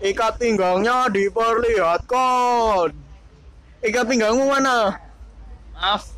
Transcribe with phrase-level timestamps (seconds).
[0.00, 2.88] Ikat pinggangnya diperlihatkan.
[3.84, 4.96] Ikat pinggangmu mana?
[5.76, 6.16] Maaf,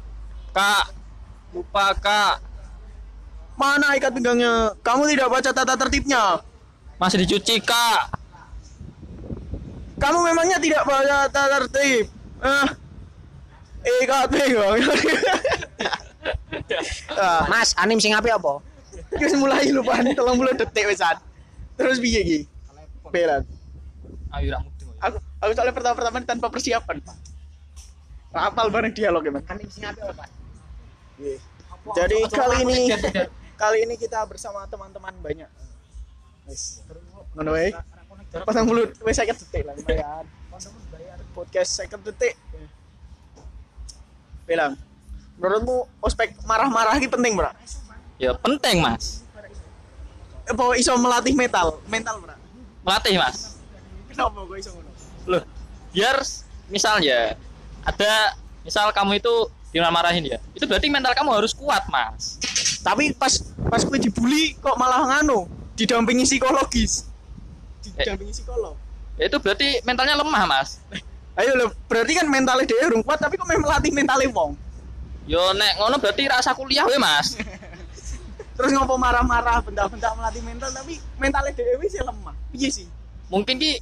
[0.54, 0.94] Kak.
[1.50, 2.38] Lupa, Kak.
[3.58, 4.78] Mana ikat pinggangnya?
[4.86, 6.38] Kamu tidak baca tata tertibnya.
[6.98, 8.14] Masih dicuci, Kak.
[9.98, 12.06] Kamu memangnya tidak baca tata tertib.
[12.42, 12.66] Eh,
[14.06, 14.90] ikat pinggangnya.
[17.50, 18.62] Mas, anim sing apik apa?
[19.12, 20.16] wis mulai lupa 30
[20.56, 21.20] detik wisan.
[21.76, 22.38] Terus piye iki?
[23.12, 23.44] Belan.
[24.32, 24.88] Ayo mudeng.
[25.02, 27.04] Aku aku soalnya pertama-pertama tanpa persiapan.
[28.32, 29.32] Rapal bareng dialog ya,
[29.68, 30.24] sing apik apa?
[31.92, 32.78] Jadi kali ini
[33.62, 35.50] kali ini kita bersama teman-teman banyak.
[36.48, 36.80] Wis.
[37.36, 37.76] Ngono wae.
[38.48, 40.24] Pasang mulut wis 50 detik lah lumayan.
[41.36, 42.34] Podcast 50 detik.
[44.48, 44.80] Bilang.
[45.36, 47.50] Menurutmu ospek marah-marah ini penting, Bro?
[48.20, 49.24] Ya penting, Mas.
[50.46, 51.82] Apa iso melatih mental?
[51.88, 52.36] Mental, Bro.
[52.84, 53.61] Melatih, Mas.
[54.12, 54.90] Kenapa iso ngono?
[55.26, 55.42] Loh,
[55.90, 56.16] biar
[56.68, 57.34] misalnya
[57.82, 59.34] ada misal kamu itu
[59.72, 60.38] dimarahin ya.
[60.52, 62.36] Itu berarti mental kamu harus kuat, Mas.
[62.84, 63.40] Tapi pas
[63.72, 67.08] pas gue dibully kok malah nganu, didampingi psikologis.
[67.80, 68.76] Didampingi psikolog.
[69.16, 70.78] Ya itu berarti mentalnya lemah, Mas.
[71.40, 74.52] Ayo lo, berarti kan mentalnya dia urung kuat tapi kok melatih mentalnya wong.
[75.24, 77.40] Yo nek ngono berarti rasa kuliah we, Mas.
[78.56, 82.36] Terus ngopo marah-marah bentak-bentak melatih mental tapi mentalnya dia sih lemah.
[82.52, 82.86] Iya sih.
[83.32, 83.80] Mungkin ki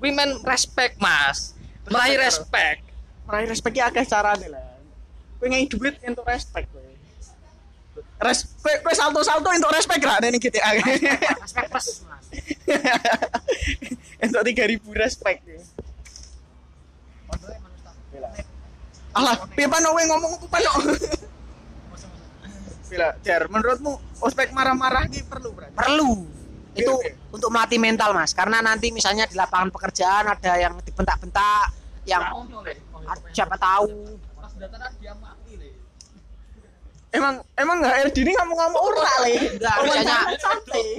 [0.00, 1.52] women respect, Mas.
[1.86, 2.82] Meraih respect.
[3.28, 4.64] Meraih respeknya akeh carane lah.
[5.38, 6.82] Kowe ngei duit untuk respect kowe.
[8.20, 10.70] Respect kowe salto-salto untuk respect ra nek GTA.
[11.44, 12.26] Aspek plus, Mas.
[14.20, 15.40] Untuk 3000 respect.
[19.10, 20.70] Alah, piye pano kowe ngomong apa pano?
[22.90, 25.78] Bila, Jar, menurutmu ospek marah-marah iki perlu berarti?
[25.78, 26.39] Perlu.
[26.70, 28.30] Itu Oke, untuk melatih mental, Mas.
[28.30, 31.74] Karena nanti misalnya di lapangan pekerjaan ada yang dibentak-bentak,
[32.06, 32.22] yang
[33.34, 34.18] siapa tahu
[37.10, 39.58] Emang emang nggak LD ini ngomong-ngomong ora le.
[39.58, 40.24] Enggak, misalnya-.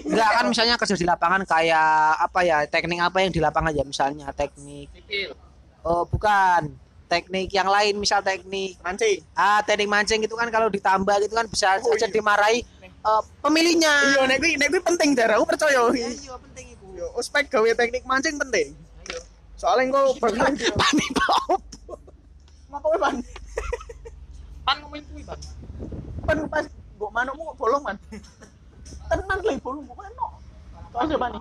[0.03, 3.87] Enggak kan misalnya kerja di lapangan kayak apa ya teknik apa yang di lapangan ya
[3.87, 4.91] misalnya teknik
[5.87, 6.67] oh bukan
[7.07, 9.19] teknik yang lain misal teknik Mancing.
[9.35, 12.13] ah teknik mancing itu kan kalau ditambah gitu kan bisa Oh, saja iya.
[12.13, 12.59] dimarahi
[13.01, 15.81] eh, pemilihnya Iya, nek kuwi nek kuwi penting Jar, aku percaya.
[15.93, 18.75] iya iya penting itu Yo, ospek gawe teknik mancing penting.
[19.57, 20.47] Soalnya engko bakal
[20.81, 21.61] pani pop
[22.71, 23.15] Ngapa kowe, Pan?
[24.63, 25.41] Pan ngomongin kuwi, Bang.
[26.23, 27.97] Pan pas mbok manukmu kok bolong, Man.
[29.09, 30.31] Tenan le bolong mbok manuk.
[30.93, 31.33] Kok ada Pan?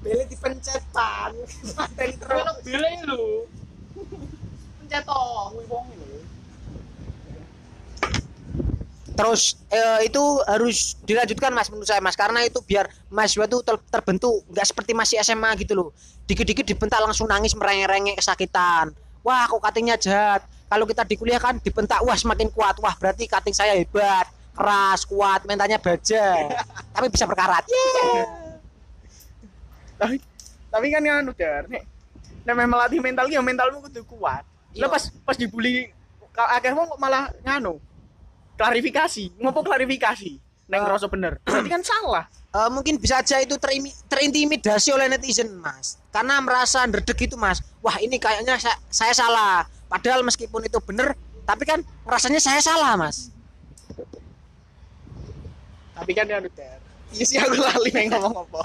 [0.00, 1.28] beli dipencet pan
[1.76, 3.44] materi terus Bile lu.
[4.80, 6.08] pencet toh kuwi wong lho.
[9.20, 12.16] Terus eh, itu harus dilanjutkan mas menurut saya mas.
[12.16, 14.40] Karena itu biar mahasiswa itu ter- terbentuk.
[14.48, 15.88] Nggak seperti masih SMA gitu loh.
[16.24, 18.96] Dikit-dikit dibentak langsung nangis merengek-rengek kesakitan.
[19.20, 20.40] Wah kok cuttingnya jahat.
[20.70, 22.80] Kalau kita di kuliah kan dibentak wah semakin kuat.
[22.80, 24.24] Wah berarti cutting saya hebat
[24.56, 26.48] keras kuat mentalnya baja.
[26.96, 27.64] Tapi bisa berkarat.
[30.00, 30.16] Tapi
[30.70, 31.82] tapi kan yang nek
[32.46, 34.46] nek memang melatih mental ya mentalmu kudu kuat.
[34.72, 34.86] Iya.
[34.86, 35.90] Lah pas pas dibully
[36.30, 36.46] kok
[36.96, 37.82] malah nganu.
[38.60, 40.30] Klarifikasi, ngopo klarifikasi?
[40.68, 40.82] Nek Eh.
[40.84, 41.40] ngerasa bener.
[41.48, 42.24] Berarti kan salah.
[42.50, 47.62] Eh, mungkin bisa aja itu terimi- terintimidasi oleh netizen mas karena merasa ndredeg itu mas
[47.78, 51.14] wah ini kayaknya saya, saya salah padahal meskipun itu bener
[51.46, 53.30] tapi kan rasanya saya salah mas
[55.94, 56.82] Tapi kan anu Dar.
[57.14, 58.60] Iya sih aku lali yang ngomong apa.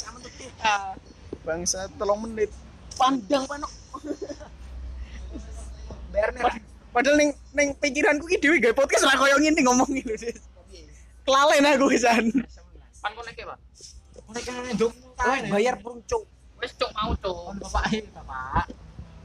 [0.64, 0.96] Ah,
[1.44, 2.48] Bangsa tolong menit.
[2.96, 3.68] Pandang panok.
[6.08, 6.44] Berner
[6.96, 10.16] Padahal neng neng pikiranku ki dhewe gawe podcast lah koyo ngene ngomong gitu.
[10.16, 10.40] Sis.
[11.28, 12.32] Kelalen aku pisan.
[13.04, 13.58] Pan konek ya, Pak.
[14.26, 16.24] Wah, bayar peruncuk
[16.56, 17.60] Wis cok mau cok.
[17.60, 17.84] bapak
[18.16, 18.64] bapak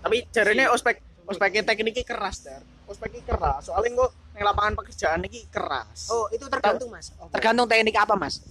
[0.04, 2.60] Tapi jarene ospek ospeknya tekniknya keras dar.
[2.92, 3.72] Ospeknya keras.
[3.72, 6.12] Soalnya kok neng lapangan pekerjaan ini keras.
[6.12, 8.44] oh itu tergantung mas tergantung teknik apa mas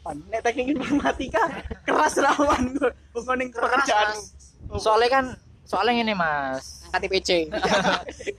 [0.00, 1.44] Pan, nek teknik informatika
[1.84, 2.88] keras rawan gue.
[3.12, 4.16] Bukan neng pekerjaan.
[4.80, 5.24] Soalnya kan
[5.70, 6.82] soalnya ini, Mas.
[6.90, 7.30] angkat TPC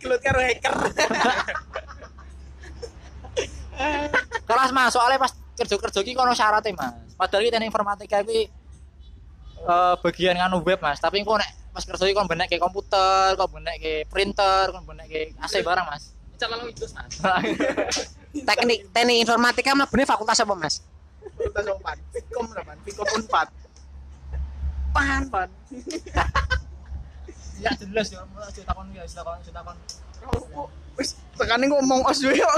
[0.04, 0.74] Kelut karo hacker.
[4.46, 8.46] keras mas soalnya pas kerja kerja ki kono syaratnya mas padahal kita informatika ki
[9.64, 13.34] eh, bagian nganu web mas tapi kok nek pas kerja ki kon benek ke komputer
[13.40, 17.16] kon benek ke printer kon benek ke AC barang mas cara lalu itu mas
[18.48, 20.84] teknik teknik informatika mah bener fakultas apa mas
[21.22, 21.98] Fakultas Unpad.
[22.14, 22.74] Fikom apa?
[22.86, 23.48] Fikom Unpad.
[24.94, 25.50] Pan, pan.
[27.62, 29.78] Ya jelas ya cerita kon ya cerita kon cerita kon
[30.22, 32.58] Kok wis tekane kok ngomong os dhewe kok.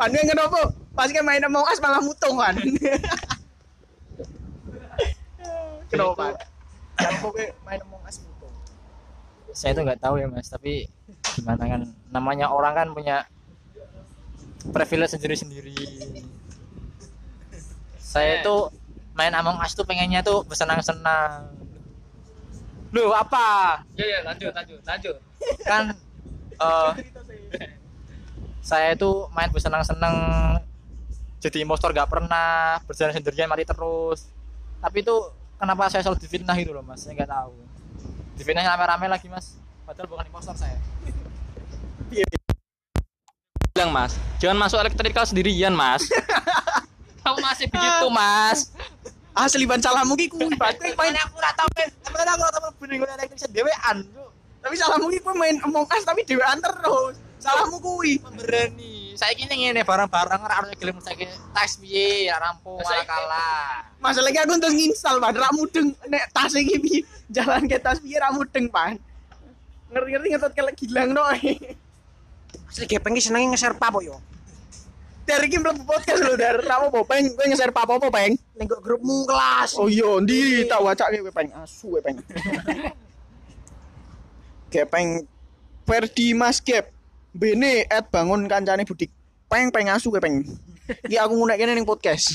[0.00, 0.72] Pan yang kenapa?
[0.96, 2.56] Pas kan main ngomong os malah mutung kan.
[5.90, 6.38] Kenapa?
[6.94, 7.28] Kenapa
[7.66, 8.46] main Among Us itu?
[9.50, 10.86] saya itu nggak tahu ya mas tapi
[11.34, 11.82] gimana kan
[12.14, 13.26] namanya orang kan punya
[14.70, 15.74] privilege sendiri sendiri
[17.98, 18.70] saya itu
[19.18, 21.50] main Among Us tuh pengennya tuh bersenang-senang
[22.90, 23.80] Loh apa?
[23.94, 25.16] Ya ya lanjut lanjut lanjut.
[25.62, 25.94] kan
[26.58, 26.90] eh,
[28.60, 30.14] saya itu main bersenang-senang.
[31.40, 34.28] Jadi impostor gak pernah berjalan sendirian mati terus.
[34.84, 35.16] Tapi itu
[35.56, 37.00] kenapa saya selalu difitnah gitu loh mas?
[37.00, 37.56] Saya nggak tahu.
[38.36, 39.56] Difitnahnya rame-rame lagi mas.
[39.88, 40.76] Padahal bukan impostor saya.
[43.72, 46.04] Bilang mas, jangan masuk elektrikal sendirian mas.
[47.24, 48.74] Kamu masih begitu mas.
[49.30, 50.82] Asli ban salahmu ki kuwi, Pak.
[50.82, 51.70] Kowe main aku ora tau
[52.20, 53.98] temen aku ora tau bener ngono elektrik dewean
[54.60, 57.16] tapi salahmu ki kowe main Among Us tapi dhewean terus.
[57.40, 58.20] Salahmu kuwi.
[58.20, 61.24] berani saya kini ngene barang-barang ora gelem saya
[61.56, 65.36] tas piye ora rampung malah kalah Masalahnya aku untuk nginstal, Pak.
[65.36, 67.00] Ra mudeng nek tas iki piye
[67.32, 69.00] jalan ke tas piye ra mudeng, Pak.
[69.92, 71.24] Ngerti-ngerti ngetot kelek gilang no.
[72.68, 74.20] Asli gepeng ki senenge nge-share apa yo.
[75.30, 76.58] Dari iki mlebu podcast lho, Dar.
[76.58, 78.34] Ra apa peng, kowe nge-share apa-apa, Peng?
[78.58, 79.78] Ning kok grupmu kelas.
[79.78, 81.54] Oh iya, ndi tak wacake kowe, Peng.
[81.54, 82.18] Asu kowe, Peng.
[84.74, 85.22] Gepeng
[85.86, 86.90] Ferdi Mas Gep.
[87.30, 89.14] Bene at bangun kancane budik.
[89.46, 90.42] Peng peng asu kowe, Peng.
[91.06, 92.34] Iki aku ngunek kene ning podcast.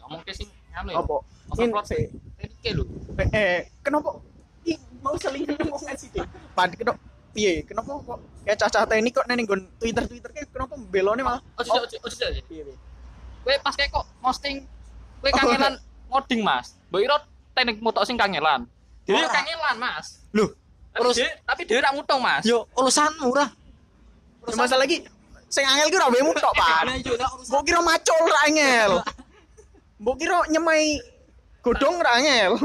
[0.00, 1.04] Ngomong ke sing anu ya.
[1.04, 1.20] Apa?
[1.52, 2.08] Overplot sih.
[2.40, 2.88] Ini lho.
[3.36, 4.16] Eh, kenapa
[4.64, 6.08] Ih, mau seling ngomong sih
[6.52, 7.00] Pad kenapa
[7.32, 7.62] piye?
[7.64, 11.70] Kenapa kok kayak cacah teknik kok neng nggon Twitter Twitter kayak kenapa belone malah Ojo
[11.86, 12.74] ojo ojo ojo.
[13.46, 14.66] Kowe pas kayak kok posting
[15.22, 15.74] kowe kangelan
[16.10, 16.74] ngoding mas.
[16.90, 17.16] Mbok ira
[17.54, 18.66] teknik mutok sing kangelan.
[19.06, 20.20] Dhewe yo kangelan mas.
[20.90, 22.42] Tapi dhewe tapi dhewe ra mutung mas.
[22.42, 23.46] Yo urusanmu ora.
[24.40, 25.04] ya masalah lagi
[25.52, 26.80] sing angel ki ora wemu tok, Pak.
[27.50, 28.90] Mbok kira macul ra angel.
[30.00, 30.98] Mbok kira nyemai
[31.60, 32.56] godhong ra angel.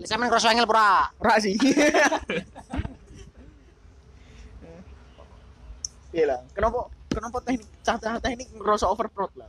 [0.00, 0.64] Lah sampean kroso angel?
[0.64, 1.56] Ora sih.
[6.10, 6.40] Iya lah.
[6.50, 9.46] Kenapa kenapa teknik cacah teknik ngerasa overprod lah.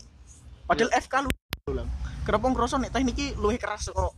[0.70, 1.30] Padahal FK lu
[1.74, 1.88] lah.
[2.22, 4.14] Kenapa ngerasa nek teknik iki luwih keras kok.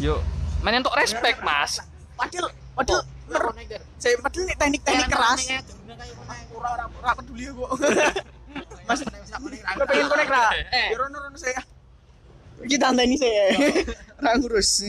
[0.00, 0.18] Yo,
[0.64, 1.78] main untuk respect mas.
[2.16, 3.54] Padahal padahal mer-
[4.00, 5.40] saya padahal nek teknik-teknik keras.
[6.54, 7.64] Ora ora ora peduli aku.
[8.84, 10.52] Mas, gue pengen konek ra.
[10.52, 10.92] Eh.
[10.92, 11.58] Ya rono rono saya.
[12.62, 13.50] Kita anteni saya.
[14.22, 14.84] Ra ngurus.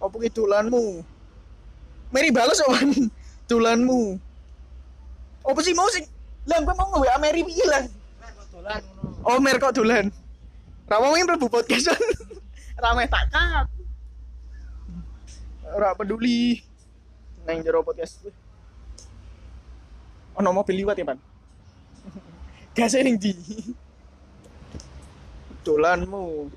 [0.00, 1.04] Apa ki dolanmu?
[2.10, 3.12] Meri balas owan.
[3.46, 4.18] Dolanmu.
[5.48, 6.04] Apa sih mau sing?
[6.44, 7.84] Lah gue mau nge-WA Meri piye lah?
[9.24, 10.12] Oh, Mer kok dolan.
[10.88, 11.92] Ra mau mlebu podcast.
[12.82, 13.66] Ra meh tak kat.
[15.72, 16.64] Ora peduli.
[17.44, 18.24] Nang jero podcast.
[20.36, 21.18] Ono mobil liwat ya, Pan?
[22.76, 23.32] Gasnya ning di.
[25.64, 26.48] Dolanmu.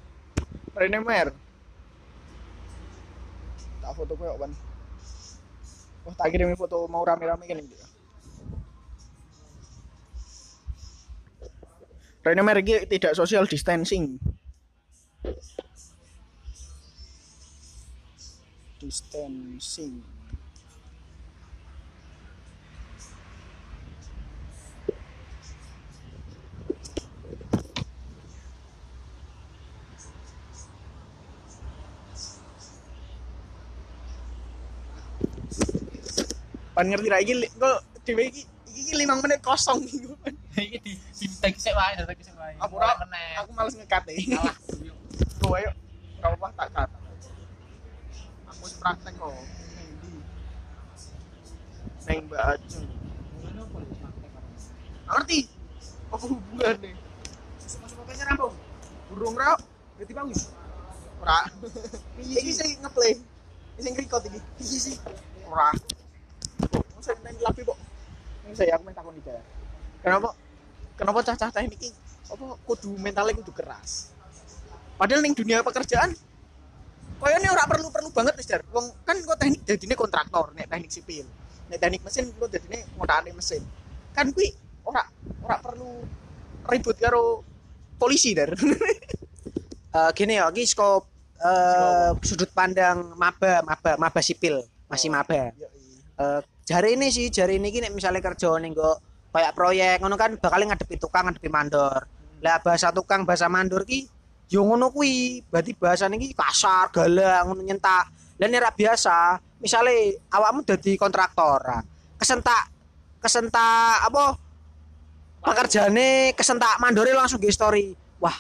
[0.72, 1.36] Rene Mer.
[3.84, 4.52] Tak foto kowe, Pan.
[6.08, 7.91] Wah, tak kirimin foto mau rame-rame kan ini.
[12.22, 14.22] Rene Mer iki tidak social distancing.
[18.78, 20.06] Distancing.
[36.72, 38.46] Pan ngerti ra iki kok dhewe iki
[38.78, 40.06] iki 5 menit kosong iki.
[40.62, 44.06] Iki di di tag sik wae tag sik wae Aku ora meneh aku males ngekat
[44.14, 44.30] e.
[44.30, 44.56] kalah
[45.42, 45.74] Tuh ayo.
[46.22, 46.90] Enggak apa tak kat.
[48.54, 49.34] Aku wis praktek kok.
[52.06, 52.88] Mbak Ajeng.
[55.12, 55.40] Ngerti?
[56.14, 56.92] Apa hubungannya?
[57.82, 58.54] Masuk.
[59.10, 59.58] Burung ra.
[59.98, 60.30] Bang
[61.22, 61.40] Ora.
[62.18, 63.18] Iki sing ngeplay.
[63.78, 64.40] Iki sing record iki.
[64.62, 64.96] Iki sih.
[65.50, 65.74] Ora.
[66.70, 67.78] Kok saya nang lapi kok.
[68.46, 69.46] Ini saya aku minta kon dibayar.
[70.02, 70.34] Kenapa?
[71.02, 71.90] Kenapa cah-cah teknik iki
[72.30, 74.14] apa kudu mentalnya kudu keras.
[75.02, 76.14] Padahal ning dunia pekerjaan
[77.18, 78.62] kayaknya ora perlu perlu banget wis Dar.
[78.70, 81.26] Wong kan kok teknik dadine kontraktor, nek teknik sipil.
[81.74, 83.66] Nek teknik mesin kok dadine ngotakane mesin.
[84.14, 84.54] Kan kuwi
[84.86, 85.02] ora
[85.42, 86.06] ora perlu
[86.70, 87.42] ribut karo
[87.98, 88.54] polisi Dar.
[89.92, 91.04] Eh, gini ya, iki saka
[91.36, 95.52] eh, sudut pandang maba, maba, maba sipil, masih maba.
[95.52, 100.36] Eh, jari ini sih, jari ini nek misalnya kerja ning kok kayak proyek ngono kan
[100.38, 102.06] bakal ngadepi tukang, ngadepi mandor.
[102.44, 104.08] Lah bahasa tukang, bahasa mandor ki
[104.52, 105.42] yo ngono kuwi.
[105.48, 108.12] Berarti bahasa niki kasar, galak, ngono nyentak.
[108.40, 111.84] Lah nek ra biasa, misale awakmu dadi kontraktor.
[112.20, 112.70] Kesentak
[113.22, 114.38] kesentak apa
[115.42, 117.94] pekerjaane kesentak mandore langsung ge story.
[118.22, 118.38] Wah,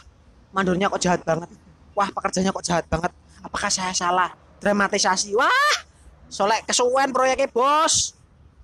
[0.51, 1.49] mandornya kok jahat banget
[1.95, 3.11] wah pekerjanya kok jahat banget
[3.43, 5.73] apakah saya salah dramatisasi wah
[6.31, 8.15] solek kesuwen proyeknya bos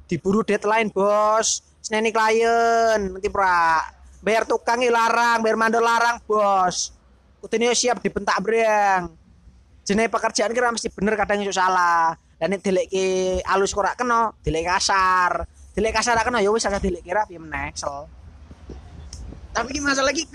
[0.08, 3.80] diburu deadline bos seneni klien nanti pra
[4.20, 6.92] bayar tukang larang bayar mandor larang bos.
[7.40, 9.08] Kudune siap dibentak breng.
[9.88, 12.12] Jenis pekerjaan kira mesti bener kadang iso salah.
[12.36, 12.92] Dan ini dilek
[13.48, 15.48] alus korak kena dilek kasar.
[15.72, 18.18] Dilek kasar kena ya wis agak dilek kira piye meneh sel
[19.58, 20.30] tapi ini masalah lagi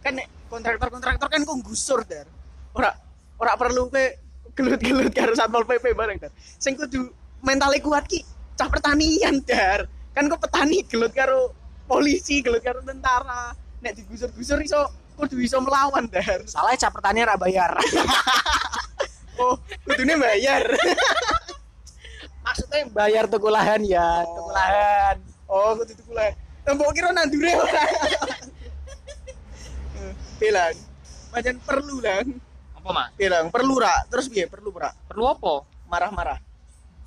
[0.00, 2.24] kan nek kontraktor-kontraktor kan kok gusur dar.
[2.72, 2.96] Ora
[3.36, 4.16] ora perlu ke
[4.56, 6.32] gelut-gelut karo satpol pp bareng dar.
[6.56, 7.12] Sing kudu
[7.44, 8.24] mentalnya kuat ki
[8.56, 9.84] cah pertanian dar
[10.14, 11.50] kan kok petani gelut karo
[11.84, 13.52] polisi gelut karo tentara.
[13.82, 14.80] Nek digusur-gusur iso
[15.18, 16.40] kudu iso melawan dar.
[16.46, 17.74] Salah cap pertanian ra bayar.
[19.34, 20.62] Oh kudune bayar
[22.46, 24.22] maksudnya bayar tuku lahan ya.
[24.22, 25.16] Tuku lahan.
[25.50, 26.30] Oh kudu tuku lah
[26.62, 27.82] tembok kira nandure ora?
[30.40, 30.74] Bilang
[31.34, 32.26] macam perlu lang.
[32.78, 33.10] Apa, Mas?
[33.18, 34.46] bilang perlu ra terus piye?
[34.46, 35.66] Perlu ra Perlu apa?
[35.90, 36.38] marah-marah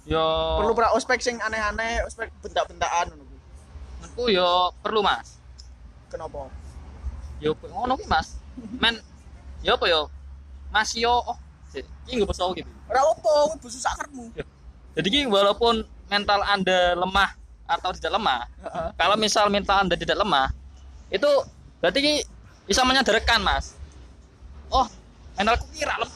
[0.08, 0.24] Yo
[0.64, 5.38] perlu pra ospek sing aneh-aneh ospek bentak-bentakan ngono menurutku yo perlu, Mas.
[6.08, 6.48] kenapa
[7.44, 8.40] Yo ngono ki, Mas.
[8.82, 8.98] Men
[9.62, 10.08] yo apa yo?
[10.72, 11.38] Mas yo oh,
[12.08, 12.72] iki nggak pesau gitu.
[12.88, 14.32] ora opo kuwi busu sakermu
[14.98, 17.36] Jadi ki walaupun mental Anda lemah
[17.68, 18.48] atau tidak lemah,
[18.96, 20.56] kalau misal mental Anda tidak lemah,
[21.12, 21.28] itu
[21.84, 22.14] berarti ki
[22.66, 23.76] bisa menyadarkan, Mas.
[24.72, 24.88] Oh,
[25.38, 26.10] mentalku kira lem,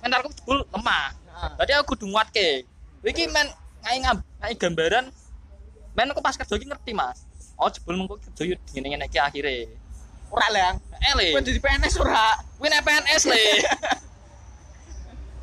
[0.00, 1.12] mentalku jebul lemah.
[1.58, 2.64] Berarti aku kudu nguatke.
[3.02, 3.46] Iki men
[3.82, 5.06] ngai ngam, ngai gambaran
[5.92, 7.26] men aku pas kerja iki ngerti, Mas.
[7.58, 9.68] Oh, jebul mengko kerja yo ngene-ngene iki akhire.
[10.32, 10.80] ora lang
[11.12, 11.36] Ele.
[11.36, 12.32] kowe jadi PNS ora?
[12.56, 13.44] Kuwi nek PNS le.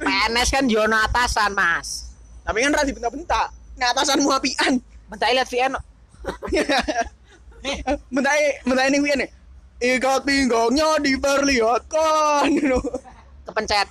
[0.02, 2.10] PNS kan jono atasan mas.
[2.42, 3.54] Tapi kan ora dibentak-bentak.
[3.78, 4.82] Nek atasanmu apian.
[5.06, 5.78] Bentar lihat VN
[8.14, 9.30] bentak bentak ning piye nih
[9.80, 12.48] ikat pinggangnya diperlihatkan
[13.48, 13.88] kepencet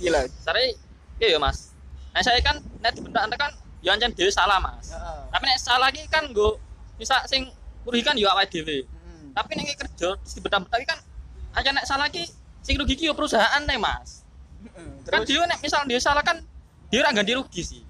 [0.00, 0.74] gila Sare
[1.20, 1.76] iya ya, Mas.
[2.16, 3.52] Nah, saya kan nek dibentak anda kan
[3.84, 4.90] yo ancen dhewe salah, Mas.
[5.28, 6.56] Tapi nek salah iki kan nggo
[6.96, 7.52] bisa sing
[7.84, 8.88] merugikan yo awake dhewe.
[8.88, 9.36] Hmm.
[9.36, 10.98] Tapi nek kerja dibentak-bentak kan
[11.54, 12.24] aja nek salah iki
[12.64, 14.24] sing rugi iki yo perusahaan nih, Mas.
[15.06, 16.40] Kan terus dia nek misal dia salah kan
[16.88, 17.82] dia ora ganti rugi sih.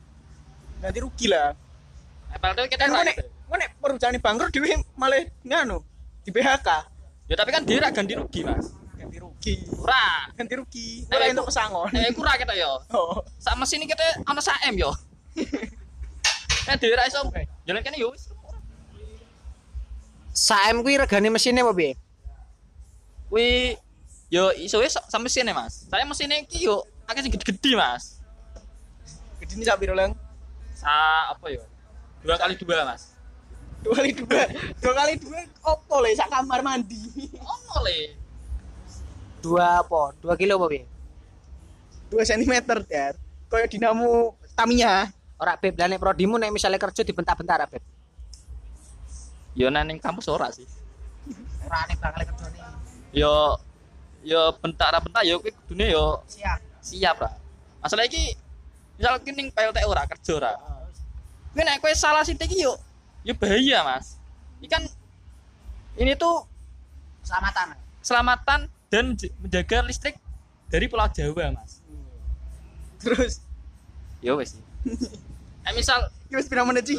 [0.80, 1.52] nanti rugi lah
[2.40, 3.20] padahal kita kan nek
[3.52, 5.84] nek perusahaan bangkrut dhewe malah nganu
[6.24, 6.68] di PHK
[7.30, 8.74] Ya tapi kan dia ora ganti rugi, Mas.
[9.40, 10.04] Ganti rugi Ora.
[10.36, 12.72] ganti rugi Nek ora aku- entuk pesangon Nek aku ora kita yo.
[12.92, 14.92] oh Sak mesin iki kita ana sak M yo.
[16.68, 17.24] Nek dhewe ra iso
[17.64, 18.28] jalan kene yo wis.
[20.30, 21.96] Saem kuwi regane mesinnya apa piye?
[23.26, 23.74] Kuwi
[24.28, 25.88] yo iso wis sak mesin Mas.
[25.88, 28.20] Saya mesin iki yo akeh sing gede-gede, Mas.
[29.40, 30.12] gede ini sak piro lang
[30.76, 30.92] Sa
[31.32, 31.64] apa yo?
[32.20, 33.16] Dua kali dua, Mas.
[33.80, 34.44] dua kali dua
[34.76, 37.00] dua kali dua opo le sak kamar mandi
[37.34, 38.19] Ono le.
[39.40, 40.12] Dua apa?
[40.20, 40.84] Dua kilo apa piye?
[42.10, 43.14] dua sentimeter dar
[43.46, 45.06] kayak dinamo Tamiya
[45.40, 47.80] Ora beb, lah nek prodimu nek misalnya kerja dibentak-bentak ora beb.
[49.56, 50.68] Yo nang ning kampus ora sih.
[51.64, 52.60] Ora nek bakal kerja nih.
[53.24, 53.56] Yo
[54.20, 56.60] yo bentar-bentar yo kuwi kudune yo Siap.
[56.84, 57.32] siap lah.
[57.80, 58.36] Masalah iki
[59.00, 60.52] misal ki ning PLT ora kerja ora.
[61.56, 62.76] Kuwi nek kowe salah sithik iki yo
[63.24, 64.20] yo bahaya, Mas.
[64.60, 64.84] Ini kan
[65.96, 66.44] ini tuh
[67.24, 67.80] Selamatan.
[68.04, 70.18] keselamatan dan menjaga listrik
[70.66, 71.78] dari Pulau Jawa, Mas.
[73.00, 73.40] terus?
[74.20, 74.60] Yo wes.
[75.64, 76.98] Eh misal wis pira menit sih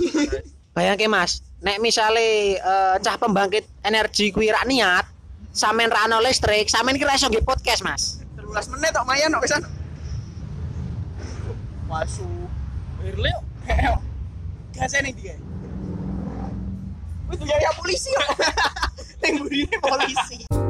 [0.71, 5.05] Bayangke Mas, nek misale eh, cah pembangkit energi kuwi rak niat,
[5.51, 8.23] sampean ra ono listrik, sampean kira iso nggih podcast, Mas.
[8.51, 9.61] 13 menit kok mayan kok pisan
[11.91, 12.47] masuk
[13.03, 13.31] Irle
[14.71, 15.35] gasnya nih dia
[17.31, 18.27] itu ya polisi kok